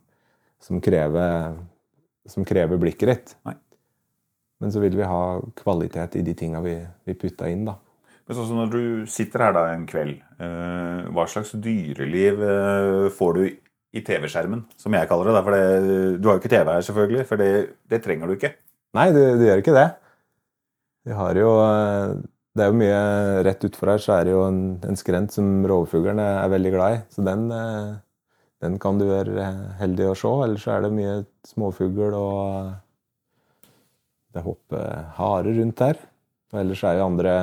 som, 0.61 0.81
krever, 0.83 1.55
som 2.29 2.45
krever, 2.47 2.79
blikket 2.81 3.11
ditt. 3.11 3.35
Nei. 3.47 3.55
Men 4.61 4.73
så 4.73 4.81
vil 4.83 4.93
vi 4.97 5.07
ha 5.09 5.23
kvalitet 5.57 6.19
i 6.19 6.25
de 6.25 6.35
tinga 6.37 6.61
vi, 6.61 6.75
vi 7.07 7.17
putta 7.17 7.49
inn. 7.49 7.65
da. 7.65 7.79
Men 8.27 8.37
sånn 8.37 8.47
som 8.51 8.59
Når 8.61 8.73
du 8.75 8.83
sitter 9.09 9.47
her 9.47 9.55
da 9.57 9.63
en 9.73 9.87
kveld, 9.89 10.21
eh, 10.39 11.07
hva 11.11 11.25
slags 11.27 11.55
dyreliv 11.57 12.43
eh, 12.45 13.07
får 13.17 13.33
du 13.37 13.41
i 13.91 14.03
TV-skjermen, 14.07 14.61
som 14.79 14.93
jeg 14.95 15.09
kaller 15.09 15.31
det. 15.31 15.41
For 15.43 15.55
det, 15.57 15.95
du 16.21 16.29
har 16.29 16.37
jo 16.37 16.43
ikke 16.43 16.53
TV 16.53 16.69
her, 16.69 16.85
selvfølgelig, 16.87 17.25
for 17.27 17.41
det, 17.41 17.49
det 17.91 17.99
trenger 18.05 18.29
du 18.29 18.37
ikke. 18.37 18.53
Nei, 18.95 19.09
du, 19.15 19.19
du, 19.39 19.43
gjør 19.47 19.63
ikke 19.63 19.75
det. 19.75 19.89
Vi 21.07 21.17
har 21.17 21.35
jo 21.39 21.49
Det 22.53 22.61
er 22.61 22.69
jo 22.69 22.77
mye 22.77 22.97
Rett 23.47 23.63
utfor 23.65 23.89
her 23.89 24.01
så 24.03 24.19
er 24.19 24.27
det 24.27 24.33
jo 24.35 24.41
en, 24.45 24.61
en 24.85 24.99
skrent 24.99 25.33
som 25.33 25.63
rovfuglene 25.65 26.27
er 26.43 26.51
veldig 26.51 26.71
glad 26.75 26.95
i. 26.95 27.01
Så 27.11 27.25
den, 27.25 27.47
den 28.61 28.77
kan 28.81 28.99
du 28.99 29.07
være 29.09 29.45
heldig 29.79 30.11
å 30.11 30.15
se. 30.17 30.31
Ellers 30.45 30.67
er 30.69 30.85
det 30.85 30.93
mye 30.95 31.17
småfugl 31.49 32.15
og 32.17 32.71
Det 34.31 34.45
hopper 34.45 35.11
harer 35.17 35.57
rundt 35.59 35.81
her. 35.83 35.97
Og 36.53 36.59
ellers 36.61 36.83
er 36.83 36.99
jo 36.99 37.07
andre 37.09 37.33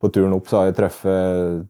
På 0.00 0.08
turen 0.12 0.32
opp 0.36 0.48
så 0.48 0.60
har 0.60 0.68
jeg 0.68 0.76
truffet 0.76 1.66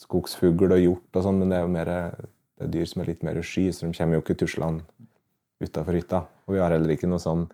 skogsfugl 0.00 0.72
og 0.72 0.80
hjort 0.80 1.16
og 1.16 1.24
sånn, 1.24 1.38
men 1.40 1.50
det 1.52 1.58
er 1.58 1.64
jo 1.64 1.72
mer 1.72 1.90
det 1.90 2.66
er 2.66 2.70
dyr 2.72 2.88
som 2.88 3.00
er 3.00 3.08
litt 3.08 3.22
mer 3.24 3.38
sky, 3.44 3.70
så 3.72 3.86
de 3.86 3.96
kommer 3.96 4.18
jo 4.18 4.22
ikke 4.24 4.36
tuslende 4.42 4.84
utafor 5.60 5.96
hytta. 5.96 6.20
Og 6.44 6.56
vi 6.56 6.60
har 6.60 6.72
heller 6.72 6.92
ikke 6.92 7.08
noen 7.08 7.22
sånn 7.22 7.46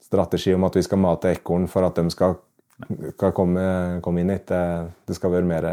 strategi 0.00 0.54
om 0.56 0.64
at 0.64 0.76
vi 0.76 0.84
skal 0.84 1.00
mate 1.00 1.32
ekorn 1.32 1.66
for 1.68 1.84
at 1.84 2.00
de 2.00 2.12
skal 2.12 2.38
skal 3.14 3.32
komme, 3.32 3.64
komme 4.02 4.22
inn 4.22 4.32
hit. 4.34 4.48
Det, 4.50 4.62
det 5.06 5.16
skal 5.18 5.34
være 5.34 5.48
mer 5.48 5.68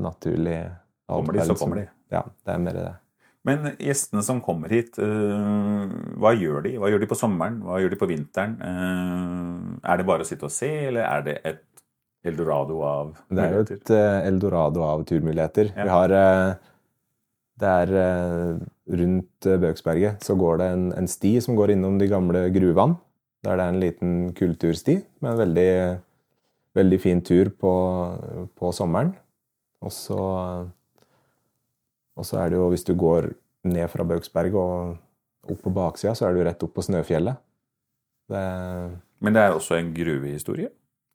naturlig. 0.00 0.60
Kommer 1.10 1.36
de, 1.36 1.46
så 1.48 1.56
kommer 1.58 1.82
de. 1.82 1.88
Ja, 2.14 2.22
det 2.46 2.54
er 2.54 2.62
mer 2.62 2.78
det. 2.78 2.92
Men 3.44 3.74
gjestene 3.76 4.22
som 4.24 4.40
kommer 4.40 4.72
hit, 4.72 4.96
øh, 5.04 5.90
hva 6.16 6.32
gjør 6.32 6.64
de? 6.64 6.78
Hva 6.80 6.88
gjør 6.88 7.02
de 7.02 7.08
på 7.10 7.18
sommeren? 7.18 7.58
Hva 7.64 7.76
gjør 7.82 7.92
de 7.92 7.98
på 8.00 8.08
vinteren? 8.08 8.54
Øh, 8.64 9.74
er 9.84 10.00
det 10.00 10.06
bare 10.08 10.24
å 10.24 10.28
sitte 10.28 10.48
og 10.48 10.54
se, 10.54 10.70
eller 10.88 11.04
er 11.04 11.26
det 11.26 11.34
et 11.44 11.64
eldorado 12.24 12.78
av 12.88 13.10
muligheter? 13.28 13.34
Det 13.36 13.44
er 13.44 13.56
jo 13.56 13.64
et 13.76 13.92
eh, 13.98 14.28
eldorado 14.30 14.84
av 14.86 15.04
turmuligheter. 15.08 15.74
Ja. 15.74 15.84
Vi 15.84 15.92
har 15.92 16.14
eh, 16.20 16.54
Det 17.60 17.74
er 17.82 17.92
eh, 18.00 18.62
rundt 19.00 19.46
eh, 19.46 19.60
Bøksberget 19.62 20.24
så 20.24 20.34
går 20.40 20.58
det 20.62 20.70
en, 20.74 20.86
en 20.98 21.10
sti 21.10 21.36
som 21.44 21.56
går 21.58 21.74
innom 21.76 22.00
de 22.00 22.08
gamle 22.10 22.46
gruvene. 22.54 22.96
Der 23.44 23.60
det 23.60 23.64
er 23.66 23.74
en 23.74 23.82
liten 23.82 24.14
kultursti 24.32 24.96
med 25.20 25.34
en 25.34 25.40
veldig, 25.42 25.72
veldig 26.80 26.98
fin 27.02 27.20
tur 27.20 27.52
på, 27.60 27.74
på 28.56 28.72
sommeren. 28.72 29.12
Og 29.84 29.92
så, 29.92 30.16
og 32.16 32.26
så 32.28 32.38
er 32.42 32.52
det 32.52 32.58
jo, 32.60 32.68
hvis 32.72 32.86
du 32.86 32.94
går 32.98 33.32
ned 33.64 33.88
fra 33.90 34.04
Bøksberget 34.06 34.54
og 34.60 35.50
opp 35.50 35.60
på 35.64 35.72
baksida, 35.74 36.14
så 36.16 36.28
er 36.28 36.36
du 36.36 36.44
rett 36.46 36.62
opp 36.64 36.72
på 36.76 36.84
Snøfjellet. 36.84 37.40
Det 38.30 38.44
Men 39.20 39.34
det 39.36 39.42
er 39.42 39.52
også 39.56 39.78
en 39.78 39.92
gruvehistorie? 39.96 40.70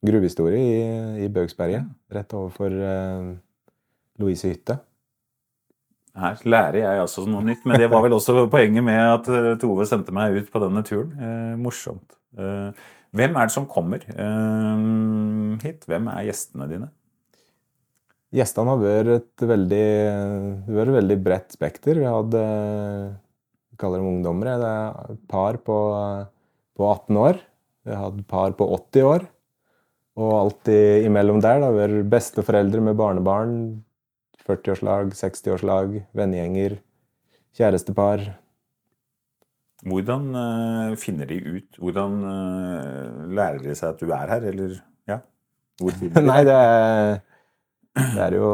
gruvehistorie 0.06 0.60
i, 0.60 1.26
i 1.26 1.28
Bøksberget. 1.28 1.84
Rett 2.14 2.34
overfor 2.34 2.72
eh, 2.72 3.32
Louise 4.22 4.48
hytte. 4.48 4.78
Her 6.20 6.40
lærer 6.48 6.80
jeg 6.80 7.02
altså 7.04 7.26
noe 7.28 7.44
nytt, 7.46 7.66
men 7.68 7.80
det 7.80 7.90
var 7.92 8.02
vel 8.06 8.16
også 8.16 8.48
poenget 8.52 8.84
med 8.84 9.00
at 9.00 9.28
eh, 9.28 9.58
Tove 9.60 9.86
sendte 9.88 10.16
meg 10.16 10.38
ut 10.38 10.48
på 10.52 10.62
denne 10.64 10.84
turen. 10.88 11.12
Eh, 11.20 11.58
morsomt. 11.60 12.16
Eh, 12.40 12.72
hvem 13.12 13.36
er 13.36 13.50
det 13.50 13.56
som 13.56 13.68
kommer 13.68 14.06
eh, 14.08 14.86
hit? 15.66 15.84
Hvem 15.90 16.08
er 16.14 16.28
gjestene 16.30 16.70
dine? 16.72 16.90
Gjestene 18.36 18.76
har 18.76 18.82
vært 18.82 19.12
et 19.16 19.44
veldig, 19.50 19.86
vært 20.70 20.92
et 20.92 20.98
veldig 21.00 21.18
bredt 21.26 21.56
spekter. 21.56 21.98
Vi 21.98 22.06
hadde 22.06 22.44
vi 23.72 23.80
kaller 23.82 24.02
dem 24.02 24.12
ungdommere. 24.12 24.58
Det 24.62 24.70
er 24.70 25.14
et 25.16 25.24
par 25.32 25.58
på, 25.66 25.78
på 26.78 26.90
18 26.92 27.22
år. 27.24 27.40
Vi 27.88 27.96
hadde 27.96 28.22
hatt 28.22 28.30
par 28.30 28.54
på 28.60 28.68
80 28.78 29.08
år. 29.10 29.26
Og 30.20 30.34
alt 30.36 30.70
imellom 30.70 31.42
der. 31.42 31.62
Det 31.62 31.70
har 31.72 31.80
vært 31.80 32.12
besteforeldre 32.12 32.84
med 32.86 33.00
barnebarn. 33.00 33.56
40-årslag, 34.50 35.14
60-årslag, 35.14 35.98
vennegjenger, 36.18 36.80
kjærestepar. 37.58 38.24
Hvordan 39.90 40.30
eh, 40.36 40.96
finner 41.00 41.30
de 41.30 41.38
ut 41.40 41.78
Hvordan 41.80 42.16
eh, 42.28 43.20
lærer 43.38 43.62
de 43.64 43.76
seg 43.78 43.94
at 43.94 44.02
du 44.02 44.10
er 44.12 44.34
her, 44.34 44.48
eller 44.52 44.74
ja? 45.08 45.22
Hvor 45.80 45.96
finner 45.96 46.20
de 46.20 46.28
Nei, 46.32 46.42
det 46.48 46.56
er, 46.56 47.14
det 47.98 48.22
er 48.26 48.36
jo 48.38 48.50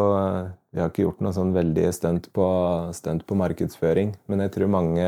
Vi 0.75 0.81
har 0.81 0.91
ikke 0.91 1.05
gjort 1.05 1.21
noe 1.23 1.35
sånn 1.35 1.53
veldig 1.55 1.89
stunt 1.95 2.29
på, 2.35 2.45
stunt 2.95 3.23
på 3.27 3.37
markedsføring, 3.39 4.15
men 4.27 4.43
jeg 4.43 4.55
tror 4.55 4.71
mange 4.71 5.07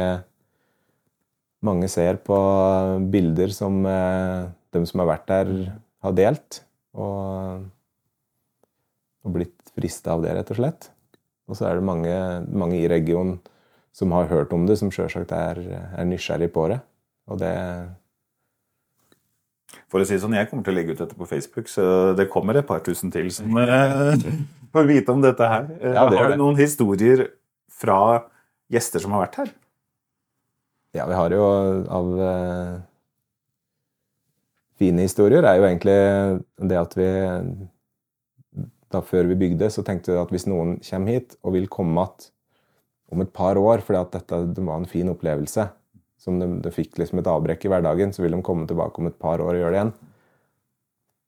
mange 1.65 1.89
ser 1.89 2.19
på 2.25 2.37
bilder 3.11 3.53
som 3.55 3.81
eh, 3.89 4.47
de 4.73 4.83
som 4.85 5.01
har 5.01 5.09
vært 5.09 5.27
der, 5.31 5.53
har 6.05 6.15
delt. 6.17 6.61
Og, 6.97 7.65
og 9.25 9.35
blitt 9.35 9.73
frista 9.77 10.15
av 10.15 10.23
det, 10.25 10.35
rett 10.37 10.51
og 10.53 10.59
slett. 10.59 10.89
Og 11.47 11.57
så 11.57 11.69
er 11.69 11.79
det 11.79 11.87
mange, 11.87 12.15
mange 12.49 12.79
i 12.79 12.89
regionen 12.91 13.37
som 13.95 14.13
har 14.13 14.29
hørt 14.29 14.53
om 14.53 14.67
det, 14.69 14.77
som 14.79 14.91
sjølsagt 14.93 15.33
er, 15.33 15.61
er 15.97 16.09
nysgjerrig 16.09 16.51
på 16.53 16.67
det. 16.71 16.79
Og 17.27 17.39
det 17.41 17.53
For 19.87 20.03
å 20.03 20.07
si 20.07 20.17
sånn, 20.19 20.35
Jeg 20.35 20.49
kommer 20.49 20.65
til 20.67 20.73
å 20.73 20.77
legge 20.77 20.95
ut 20.95 20.99
dette 20.99 21.15
på 21.15 21.27
Facebook, 21.29 21.69
så 21.71 22.13
det 22.17 22.27
kommer 22.31 22.57
et 22.59 22.67
par 22.67 22.81
tusen 22.83 23.11
til 23.13 23.29
som 23.31 23.55
eh, 23.61 24.25
får 24.75 24.89
vite 24.89 25.13
om 25.13 25.23
dette 25.23 25.47
her. 25.47 25.69
Eh, 25.79 25.93
Ja, 25.95 26.09
det 26.09 26.19
har 26.19 26.33
du 26.33 26.41
noen 26.41 26.59
historier 26.59 27.29
fra 27.71 28.25
gjester 28.73 28.99
som 29.03 29.15
har 29.15 29.27
vært 29.27 29.39
her? 29.43 29.53
Ja, 30.97 31.05
vi 31.07 31.15
har 31.15 31.31
jo 31.31 31.43
av 31.93 32.11
uh, 32.17 32.77
fine 34.79 35.03
historier 35.05 35.45
er 35.45 35.59
jo 35.59 35.67
egentlig 35.67 35.97
det 36.71 36.79
at 36.79 36.95
vi 36.97 37.09
da 38.87 39.01
Før 39.03 39.27
vi 39.27 39.35
bygde, 39.35 39.67
så 39.67 39.83
tenkte 39.83 40.13
vi 40.13 40.19
at 40.21 40.29
hvis 40.31 40.45
noen 40.47 40.77
kommer 40.79 41.11
hit 41.11 41.35
og 41.43 41.57
vil 41.57 41.65
komme 41.67 42.05
igjen 42.05 42.29
om 43.11 43.23
et 43.23 43.33
par 43.35 43.59
år 43.59 43.83
fordi 43.83 43.99
at 43.99 44.13
dette 44.15 44.39
det 44.55 44.63
var 44.63 44.79
en 44.79 44.87
fin 44.87 45.09
opplevelse, 45.11 45.65
som 46.21 46.39
de, 46.41 46.49
de 46.63 46.73
fikk 46.73 46.97
liksom 46.99 47.21
et 47.21 47.29
avbrekk 47.29 47.65
i 47.65 47.71
hverdagen, 47.71 48.13
så 48.13 48.23
vil 48.23 48.35
de 48.35 48.43
komme 48.45 48.67
tilbake 48.69 49.01
om 49.01 49.09
et 49.09 49.19
par 49.21 49.41
år 49.43 49.53
og 49.53 49.61
gjøre 49.61 49.73
det 49.73 49.79
igjen. 49.79 49.93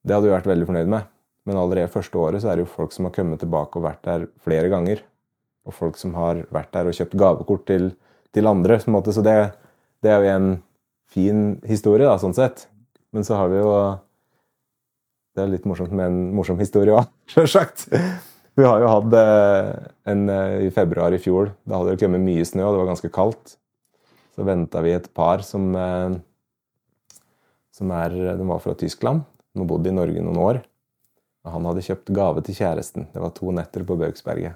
Det 0.04 0.16
hadde 0.16 0.30
vi 0.30 0.34
vært 0.34 0.50
veldig 0.50 0.68
fornøyd 0.70 0.92
med. 0.92 1.10
Men 1.48 1.58
allerede 1.58 1.92
første 1.92 2.20
året 2.20 2.44
så 2.44 2.52
er 2.52 2.60
det 2.60 2.66
jo 2.66 2.74
folk 2.74 2.94
som 2.94 3.08
har 3.08 3.14
kommet 3.16 3.42
tilbake 3.42 3.80
og 3.80 3.86
vært 3.88 4.04
der 4.06 4.28
flere 4.44 4.70
ganger. 4.72 5.04
Og 5.68 5.76
folk 5.76 6.00
som 6.00 6.16
har 6.18 6.44
vært 6.54 6.72
der 6.76 6.90
og 6.90 6.98
kjøpt 6.98 7.18
gavekort 7.20 7.66
til, 7.70 7.92
til 8.36 8.50
andre. 8.50 8.80
Så 8.82 9.24
det, 9.26 9.38
det 10.06 10.14
er 10.14 10.26
jo 10.26 10.34
en 10.36 10.50
fin 11.10 11.44
historie, 11.68 12.06
da, 12.06 12.18
sånn 12.22 12.38
sett. 12.38 12.68
Men 13.16 13.26
så 13.26 13.40
har 13.40 13.50
vi 13.52 13.62
jo 13.62 13.74
Det 15.38 15.46
er 15.46 15.52
litt 15.54 15.66
morsomt 15.70 15.94
med 15.96 16.10
en 16.10 16.34
morsom 16.36 16.58
historie 16.60 16.96
òg, 16.98 17.08
sjølsagt. 17.32 17.88
Vi 18.60 18.66
har 18.66 18.82
jo 18.82 18.90
hatt 18.92 19.14
eh, 19.16 19.68
en 20.12 20.24
eh, 20.34 20.66
i 20.68 20.72
februar 20.76 21.14
i 21.16 21.20
fjor. 21.22 21.54
Da 21.70 21.80
hadde 21.80 21.94
det 21.94 22.02
kommet 22.02 22.26
mye 22.26 22.44
snø, 22.44 22.66
og 22.66 22.76
det 22.76 22.82
var 22.82 22.90
ganske 22.90 23.12
kaldt. 23.14 23.54
Så 24.40 24.46
venta 24.48 24.80
vi 24.80 24.94
et 24.96 25.08
par 25.12 25.42
som, 25.44 25.66
eh, 25.76 26.16
som 27.76 27.92
er 27.92 28.16
De 28.40 28.46
var 28.48 28.62
fra 28.64 28.72
Tyskland. 28.72 29.26
De 29.52 29.60
har 29.60 29.68
bodd 29.68 29.88
i 29.88 29.92
Norge 29.92 30.24
noen 30.24 30.40
år. 30.40 30.62
Og 31.44 31.52
han 31.52 31.66
hadde 31.68 31.84
kjøpt 31.84 32.14
gave 32.16 32.42
til 32.48 32.56
kjæresten. 32.56 33.10
Det 33.12 33.20
var 33.20 33.36
to 33.36 33.52
netter 33.52 33.84
på 33.84 33.98
Bøksberget. 34.00 34.56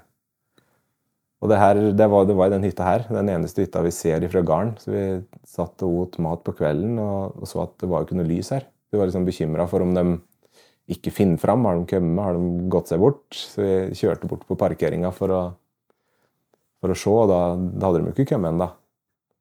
Og 1.43 1.49
det, 1.51 1.57
her, 1.59 1.75
det, 1.91 2.07
var, 2.07 2.23
det 2.23 2.35
var 2.39 2.47
i 2.47 2.53
den 2.55 2.63
hytta 2.63 2.85
her, 2.87 3.03
den 3.11 3.27
eneste 3.27 3.65
hytta 3.65 3.81
vi 3.83 3.91
ser 3.91 4.23
ifra 4.23 4.39
gården. 4.39 4.77
Så 4.79 4.93
vi 4.93 5.03
satt 5.43 5.83
og 5.83 5.97
åt 6.05 6.15
mat 6.23 6.45
på 6.47 6.53
kvelden 6.55 6.95
og, 7.03 7.41
og 7.41 7.49
så 7.49 7.65
at 7.65 7.75
det 7.83 7.89
var 7.91 8.05
ikke 8.05 8.15
noe 8.15 8.29
lys 8.29 8.53
her. 8.55 8.63
Vi 8.87 9.01
var 9.01 9.09
liksom 9.09 9.27
bekymra 9.27 9.65
for 9.67 9.83
om 9.83 9.91
de 9.97 10.05
ikke 10.95 11.11
finner 11.11 11.41
fram. 11.41 11.67
Har 11.67 11.75
de 11.75 11.89
kommet? 11.91 12.23
Har 12.23 12.39
de 12.39 12.69
gått 12.71 12.93
seg 12.93 13.03
bort? 13.03 13.27
Så 13.35 13.59
vi 13.59 13.99
kjørte 13.99 14.31
bort 14.31 14.47
på 14.47 14.55
parkeringa 14.55 15.11
for 15.11 15.35
å, 15.35 15.41
for 16.79 16.95
å 16.95 16.97
se, 17.03 17.11
og 17.11 17.27
da, 17.33 17.41
da 17.59 17.91
hadde 17.91 18.05
de 18.05 18.15
ikke 18.15 18.29
kommet 18.31 18.55
ennå. 18.55 18.69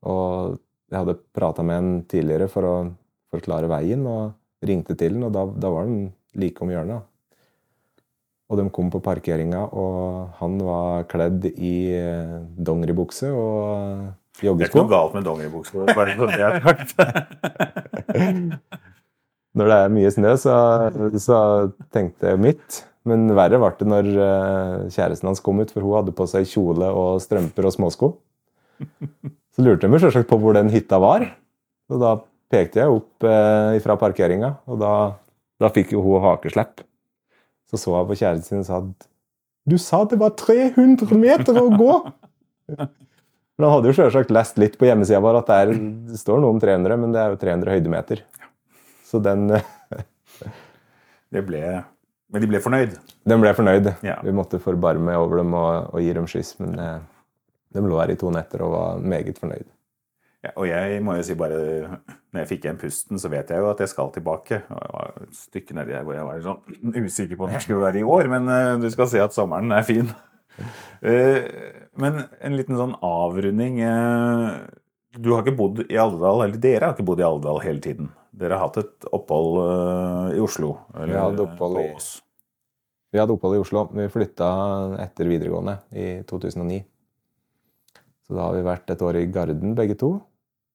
Og 0.09 0.59
jeg 0.93 0.99
hadde 0.99 1.21
prata 1.35 1.65
med 1.67 1.79
en 1.79 1.93
tidligere 2.09 2.49
for 2.53 2.69
å 2.69 2.75
forklare 3.33 3.71
veien, 3.71 4.05
og 4.09 4.67
ringte 4.67 4.97
til 4.99 5.17
den, 5.17 5.27
og 5.27 5.33
da, 5.35 5.47
da 5.47 5.71
var 5.73 5.89
den 5.89 6.13
like 6.39 6.63
om 6.65 6.71
hjørnet. 6.73 7.09
Og 8.53 8.59
de 8.61 8.67
kom 8.75 8.91
på 8.93 9.01
parkeringa, 9.01 9.65
og 9.73 10.35
han 10.43 10.59
var 10.61 11.07
kledd 11.09 11.47
i 11.53 11.75
eh, 11.97 12.37
dongeribukse 12.61 13.31
og 13.33 14.43
joggesko. 14.45 14.59
Det 14.61 14.67
er 14.67 14.69
ikke 14.69 14.83
noe 14.83 14.93
galt 14.93 15.17
med 15.17 15.25
dongeribukse. 15.29 15.87
bare 15.97 16.17
så 16.19 16.29
det 16.29 16.43
er 16.45 16.59
sagt. 16.67 16.95
Når 19.57 19.69
det 19.69 19.79
er 19.79 19.93
mye 19.93 20.11
snø, 20.13 20.33
så, 20.41 20.57
så 21.21 21.39
tenkte 21.93 22.33
jeg 22.35 22.41
mitt. 22.45 22.83
Men 23.09 23.33
verre 23.35 23.59
ble 23.59 23.73
det 23.81 23.89
når 23.89 24.11
eh, 24.13 24.91
kjæresten 24.95 25.33
hans 25.33 25.43
kom 25.43 25.65
ut, 25.65 25.73
for 25.73 25.85
hun 25.85 25.97
hadde 25.99 26.15
på 26.17 26.29
seg 26.31 26.47
kjole 26.49 26.93
og 26.93 27.23
strømper 27.25 27.69
og 27.69 27.75
småsko. 27.75 28.13
Så 29.53 29.65
lurte 29.65 29.89
de 29.89 30.01
selvsagt 30.01 30.31
på 30.31 30.39
hvor 30.41 30.57
den 30.57 30.73
hytta 30.73 30.99
var. 31.03 31.27
Og 31.93 32.01
da 32.01 32.17
pekte 32.53 32.83
jeg 32.83 32.93
opp 32.93 33.27
eh, 33.29 33.79
fra 33.85 33.97
parkeringa, 34.01 34.55
og 34.69 34.81
da, 34.81 34.93
da 35.61 35.71
fikk 35.73 35.95
jo 35.97 36.03
hun 36.05 36.25
hakeslepp. 36.25 36.85
Så 37.73 37.81
så 37.81 37.95
jeg 37.97 38.09
på 38.11 38.19
kjæresten 38.21 38.49
sin 38.49 38.65
og 38.65 38.69
sa 38.69 38.81
at 38.83 39.09
du 39.69 39.77
sa 39.79 40.03
det 40.11 40.19
var 40.19 40.35
300 40.37 41.15
meter 41.17 41.61
å 41.61 41.69
gå! 41.71 41.95
Men 43.57 43.69
han 43.69 43.75
hadde 43.77 43.93
jo 43.93 43.97
selvsagt 43.97 44.33
lest 44.35 44.57
litt 44.59 44.75
på 44.81 44.89
hjemmesida 44.89 45.21
vår 45.23 45.39
at 45.43 45.51
det, 45.51 45.57
er, 45.63 45.73
det 46.11 46.19
står 46.19 46.41
noe 46.43 46.55
om 46.55 46.59
300, 46.59 46.97
men 46.99 47.13
det 47.15 47.21
er 47.21 47.35
jo 47.35 47.37
300 47.39 47.75
høydemeter. 47.77 48.23
Så 49.07 49.21
den, 49.23 49.53
Det 51.33 51.43
ble, 51.47 51.61
men 52.33 52.43
de 52.43 52.49
ble 52.49 52.61
fornøyd. 52.65 52.97
De 53.29 53.37
ble 53.39 53.53
fornøyd. 53.57 53.91
Ja. 54.05 54.17
Vi 54.25 54.35
måtte 54.35 54.59
forbarme 54.61 55.15
over 55.21 55.43
dem 55.43 55.55
og, 55.57 55.93
og 55.93 56.03
gi 56.03 56.17
dem 56.17 56.27
skyss, 56.33 56.55
men 56.65 56.75
eh, 56.81 56.97
de 57.73 57.81
lå 57.81 58.01
her 58.01 58.11
i 58.13 58.17
to 58.21 58.31
netter 58.31 58.63
og 58.67 58.73
var 58.73 58.99
meget 59.01 59.39
fornøyd. 59.39 59.67
Ja, 60.43 60.51
og 60.57 60.67
jeg 60.67 61.03
må 61.07 61.15
jo 61.15 61.23
si 61.23 61.35
bare 61.39 61.59
Når 62.35 62.41
jeg 62.41 62.49
fikk 62.49 62.65
igjen 62.65 62.79
pusten, 62.81 63.19
så 63.23 63.29
vet 63.31 63.49
jeg 63.53 63.59
jo 63.63 63.69
at 63.71 63.79
jeg 63.79 63.89
skal 63.93 64.11
tilbake. 64.11 64.63
Og 64.75 64.81
Jeg 64.83 64.93
var 64.97 65.13
et 65.23 65.37
stykke 65.39 65.75
nedi 65.79 65.93
her 65.95 66.03
hvor 66.03 66.15
jeg 66.17 66.25
var 66.27 66.41
sånn 66.43 66.97
usikker 67.05 67.37
på 67.39 67.45
om 67.47 67.53
jeg 67.55 67.63
skulle 67.63 67.85
være 67.85 68.01
i 68.01 68.03
år, 68.03 68.29
men 68.33 68.49
eh, 68.51 68.77
du 68.83 68.89
skal 68.91 69.07
se 69.13 69.21
at 69.23 69.33
sommeren 69.37 69.71
er 69.73 69.83
fin. 69.87 70.11
Eh, 71.03 71.47
men 71.99 72.25
en 72.41 72.57
liten 72.59 72.77
sånn 72.79 72.97
avrunding. 73.03 73.81
eh, 73.81 74.61
Du 75.19 75.31
har 75.35 75.43
ikke 75.45 75.57
bodd 75.59 75.81
i 75.93 75.97
Alvdal, 76.01 76.43
eller 76.47 76.57
dere 76.59 76.87
har 76.89 76.95
ikke 76.97 77.05
bodd 77.05 77.21
i 77.21 77.27
Alvdal 77.27 77.59
hele 77.63 77.81
tiden. 77.85 78.09
Dere 78.33 78.57
har 78.57 78.67
hatt 78.69 78.79
et 78.81 79.05
opphold 79.13 79.59
i 80.35 80.41
Oslo. 80.41 80.71
Eller, 80.95 81.07
Vi 81.13 81.21
hadde 81.21 81.43
opphold 81.45 81.77
i- 81.83 81.91
Vi 83.13 83.19
hadde 83.21 83.35
opphold 83.37 83.57
i 83.57 83.61
Oslo. 83.61 83.83
Vi 83.93 84.09
flytta 84.09 84.49
etter 85.05 85.29
videregående 85.29 85.79
i 85.93 86.23
2009. 86.25 86.83
Så 88.33 88.39
da 88.39 88.47
har 88.47 88.55
vi 88.57 88.63
vært 88.65 88.89
et 88.89 89.03
år 89.05 89.19
i 89.21 89.27
Garden 89.29 89.75
begge 89.77 89.93
to. 90.01 90.15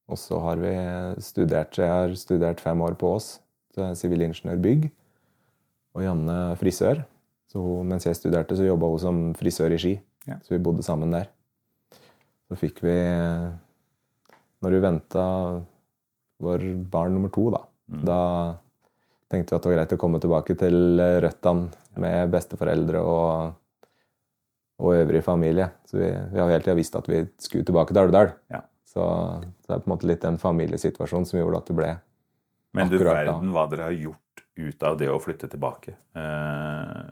Og 0.08 0.16
så 0.20 0.38
har 0.44 0.60
vi 0.62 0.70
studert 1.26 1.74
Jeg 1.74 1.90
har 1.90 2.12
studert 2.14 2.60
fem 2.62 2.78
år 2.86 2.94
på 2.94 3.16
Ås. 3.16 3.40
Sivilingeniørbygg. 3.74 4.90
og 5.98 6.04
Janne 6.04 6.36
frisør. 6.60 7.00
Så 7.50 7.58
mens 7.82 8.04
jeg 8.06 8.14
studerte, 8.14 8.54
så 8.54 8.62
jobba 8.62 8.86
hun 8.92 8.98
som 9.02 9.18
frisør 9.34 9.74
i 9.74 9.78
Ski. 9.82 9.92
Ja. 10.28 10.36
Så 10.46 10.54
vi 10.54 10.62
bodde 10.62 10.84
sammen 10.86 11.10
der. 11.10 11.26
Så 12.46 12.54
fikk 12.60 12.78
vi 12.86 12.94
Når 14.62 14.70
vi 14.70 14.80
venta 14.86 15.24
vår 16.40 16.64
barn 16.90 17.14
nummer 17.14 17.28
to, 17.34 17.50
da, 17.50 17.64
Mm. 17.90 18.04
da 18.04 18.56
tenkte 19.30 19.50
vi 19.50 19.56
at 19.56 19.62
det 19.62 19.70
var 19.70 19.76
greit 19.78 19.92
å 19.96 19.98
komme 19.98 20.20
tilbake 20.20 20.54
til 20.58 21.00
røttene 21.24 21.70
med 21.96 22.30
besteforeldre 22.30 23.00
og, 23.00 23.54
og 24.78 24.94
øvrig 24.94 25.22
familie. 25.26 25.70
Så 25.88 25.98
vi, 25.98 26.10
vi 26.32 26.40
har 26.40 26.50
hele 26.52 26.62
tida 26.64 26.76
visst 26.78 26.96
at 26.98 27.08
vi 27.10 27.24
skulle 27.42 27.66
tilbake 27.66 27.94
til 27.94 28.02
Alvdal. 28.04 28.32
Ja. 28.52 28.62
Så, 28.88 29.02
så 29.64 29.66
det 29.66 29.74
er 29.76 29.82
på 29.82 29.90
en 29.90 29.94
måte 29.94 30.08
litt 30.10 30.24
den 30.24 30.38
familiesituasjonen 30.40 31.26
som 31.28 31.40
gjorde 31.40 31.60
at 31.60 31.68
det 31.68 31.76
ble 31.76 31.90
Men 32.78 32.92
du 32.92 32.96
verden 33.02 33.52
hva 33.54 33.66
dere 33.70 33.90
har 33.90 33.96
gjort 33.96 34.44
ut 34.58 34.86
av 34.86 34.96
det 34.98 35.10
å 35.12 35.20
flytte 35.22 35.50
tilbake. 35.50 35.94
Eh, 36.18 37.02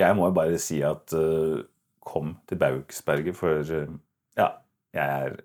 jeg 0.00 0.16
må 0.18 0.30
jo 0.30 0.36
bare 0.38 0.58
si 0.62 0.80
at 0.86 1.14
eh, 1.16 1.60
kom 2.02 2.34
til 2.48 2.58
Baugsberget, 2.58 3.36
for 3.36 3.66
ja, 4.38 4.48
jeg 4.96 5.24
er 5.26 5.36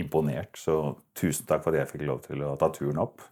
imponert. 0.00 0.58
Så 0.58 0.96
tusen 1.16 1.46
takk 1.48 1.64
for 1.64 1.72
at 1.72 1.84
jeg 1.84 1.92
fikk 1.94 2.06
lov 2.08 2.24
til 2.26 2.42
å 2.44 2.56
ta 2.60 2.68
turen 2.74 3.00
opp. 3.02 3.22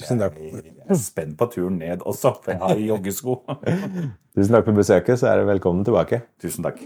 Tusen 0.00 0.18
takk. 0.18 0.40
Jeg 0.40 0.74
er 0.90 0.98
spent 0.98 1.36
på 1.38 1.46
turen 1.52 1.78
ned 1.78 2.02
også, 2.02 2.34
for 2.42 2.50
jeg 2.50 2.58
har 2.60 2.82
joggesko. 2.82 3.36
Tusen 4.34 4.56
takk 4.56 4.66
for 4.66 4.74
besøket, 4.82 5.20
så 5.20 5.30
er 5.30 5.38
du 5.42 5.46
velkommen 5.52 5.86
tilbake. 5.86 6.24
tusen 6.42 6.66
takk. 6.66 6.82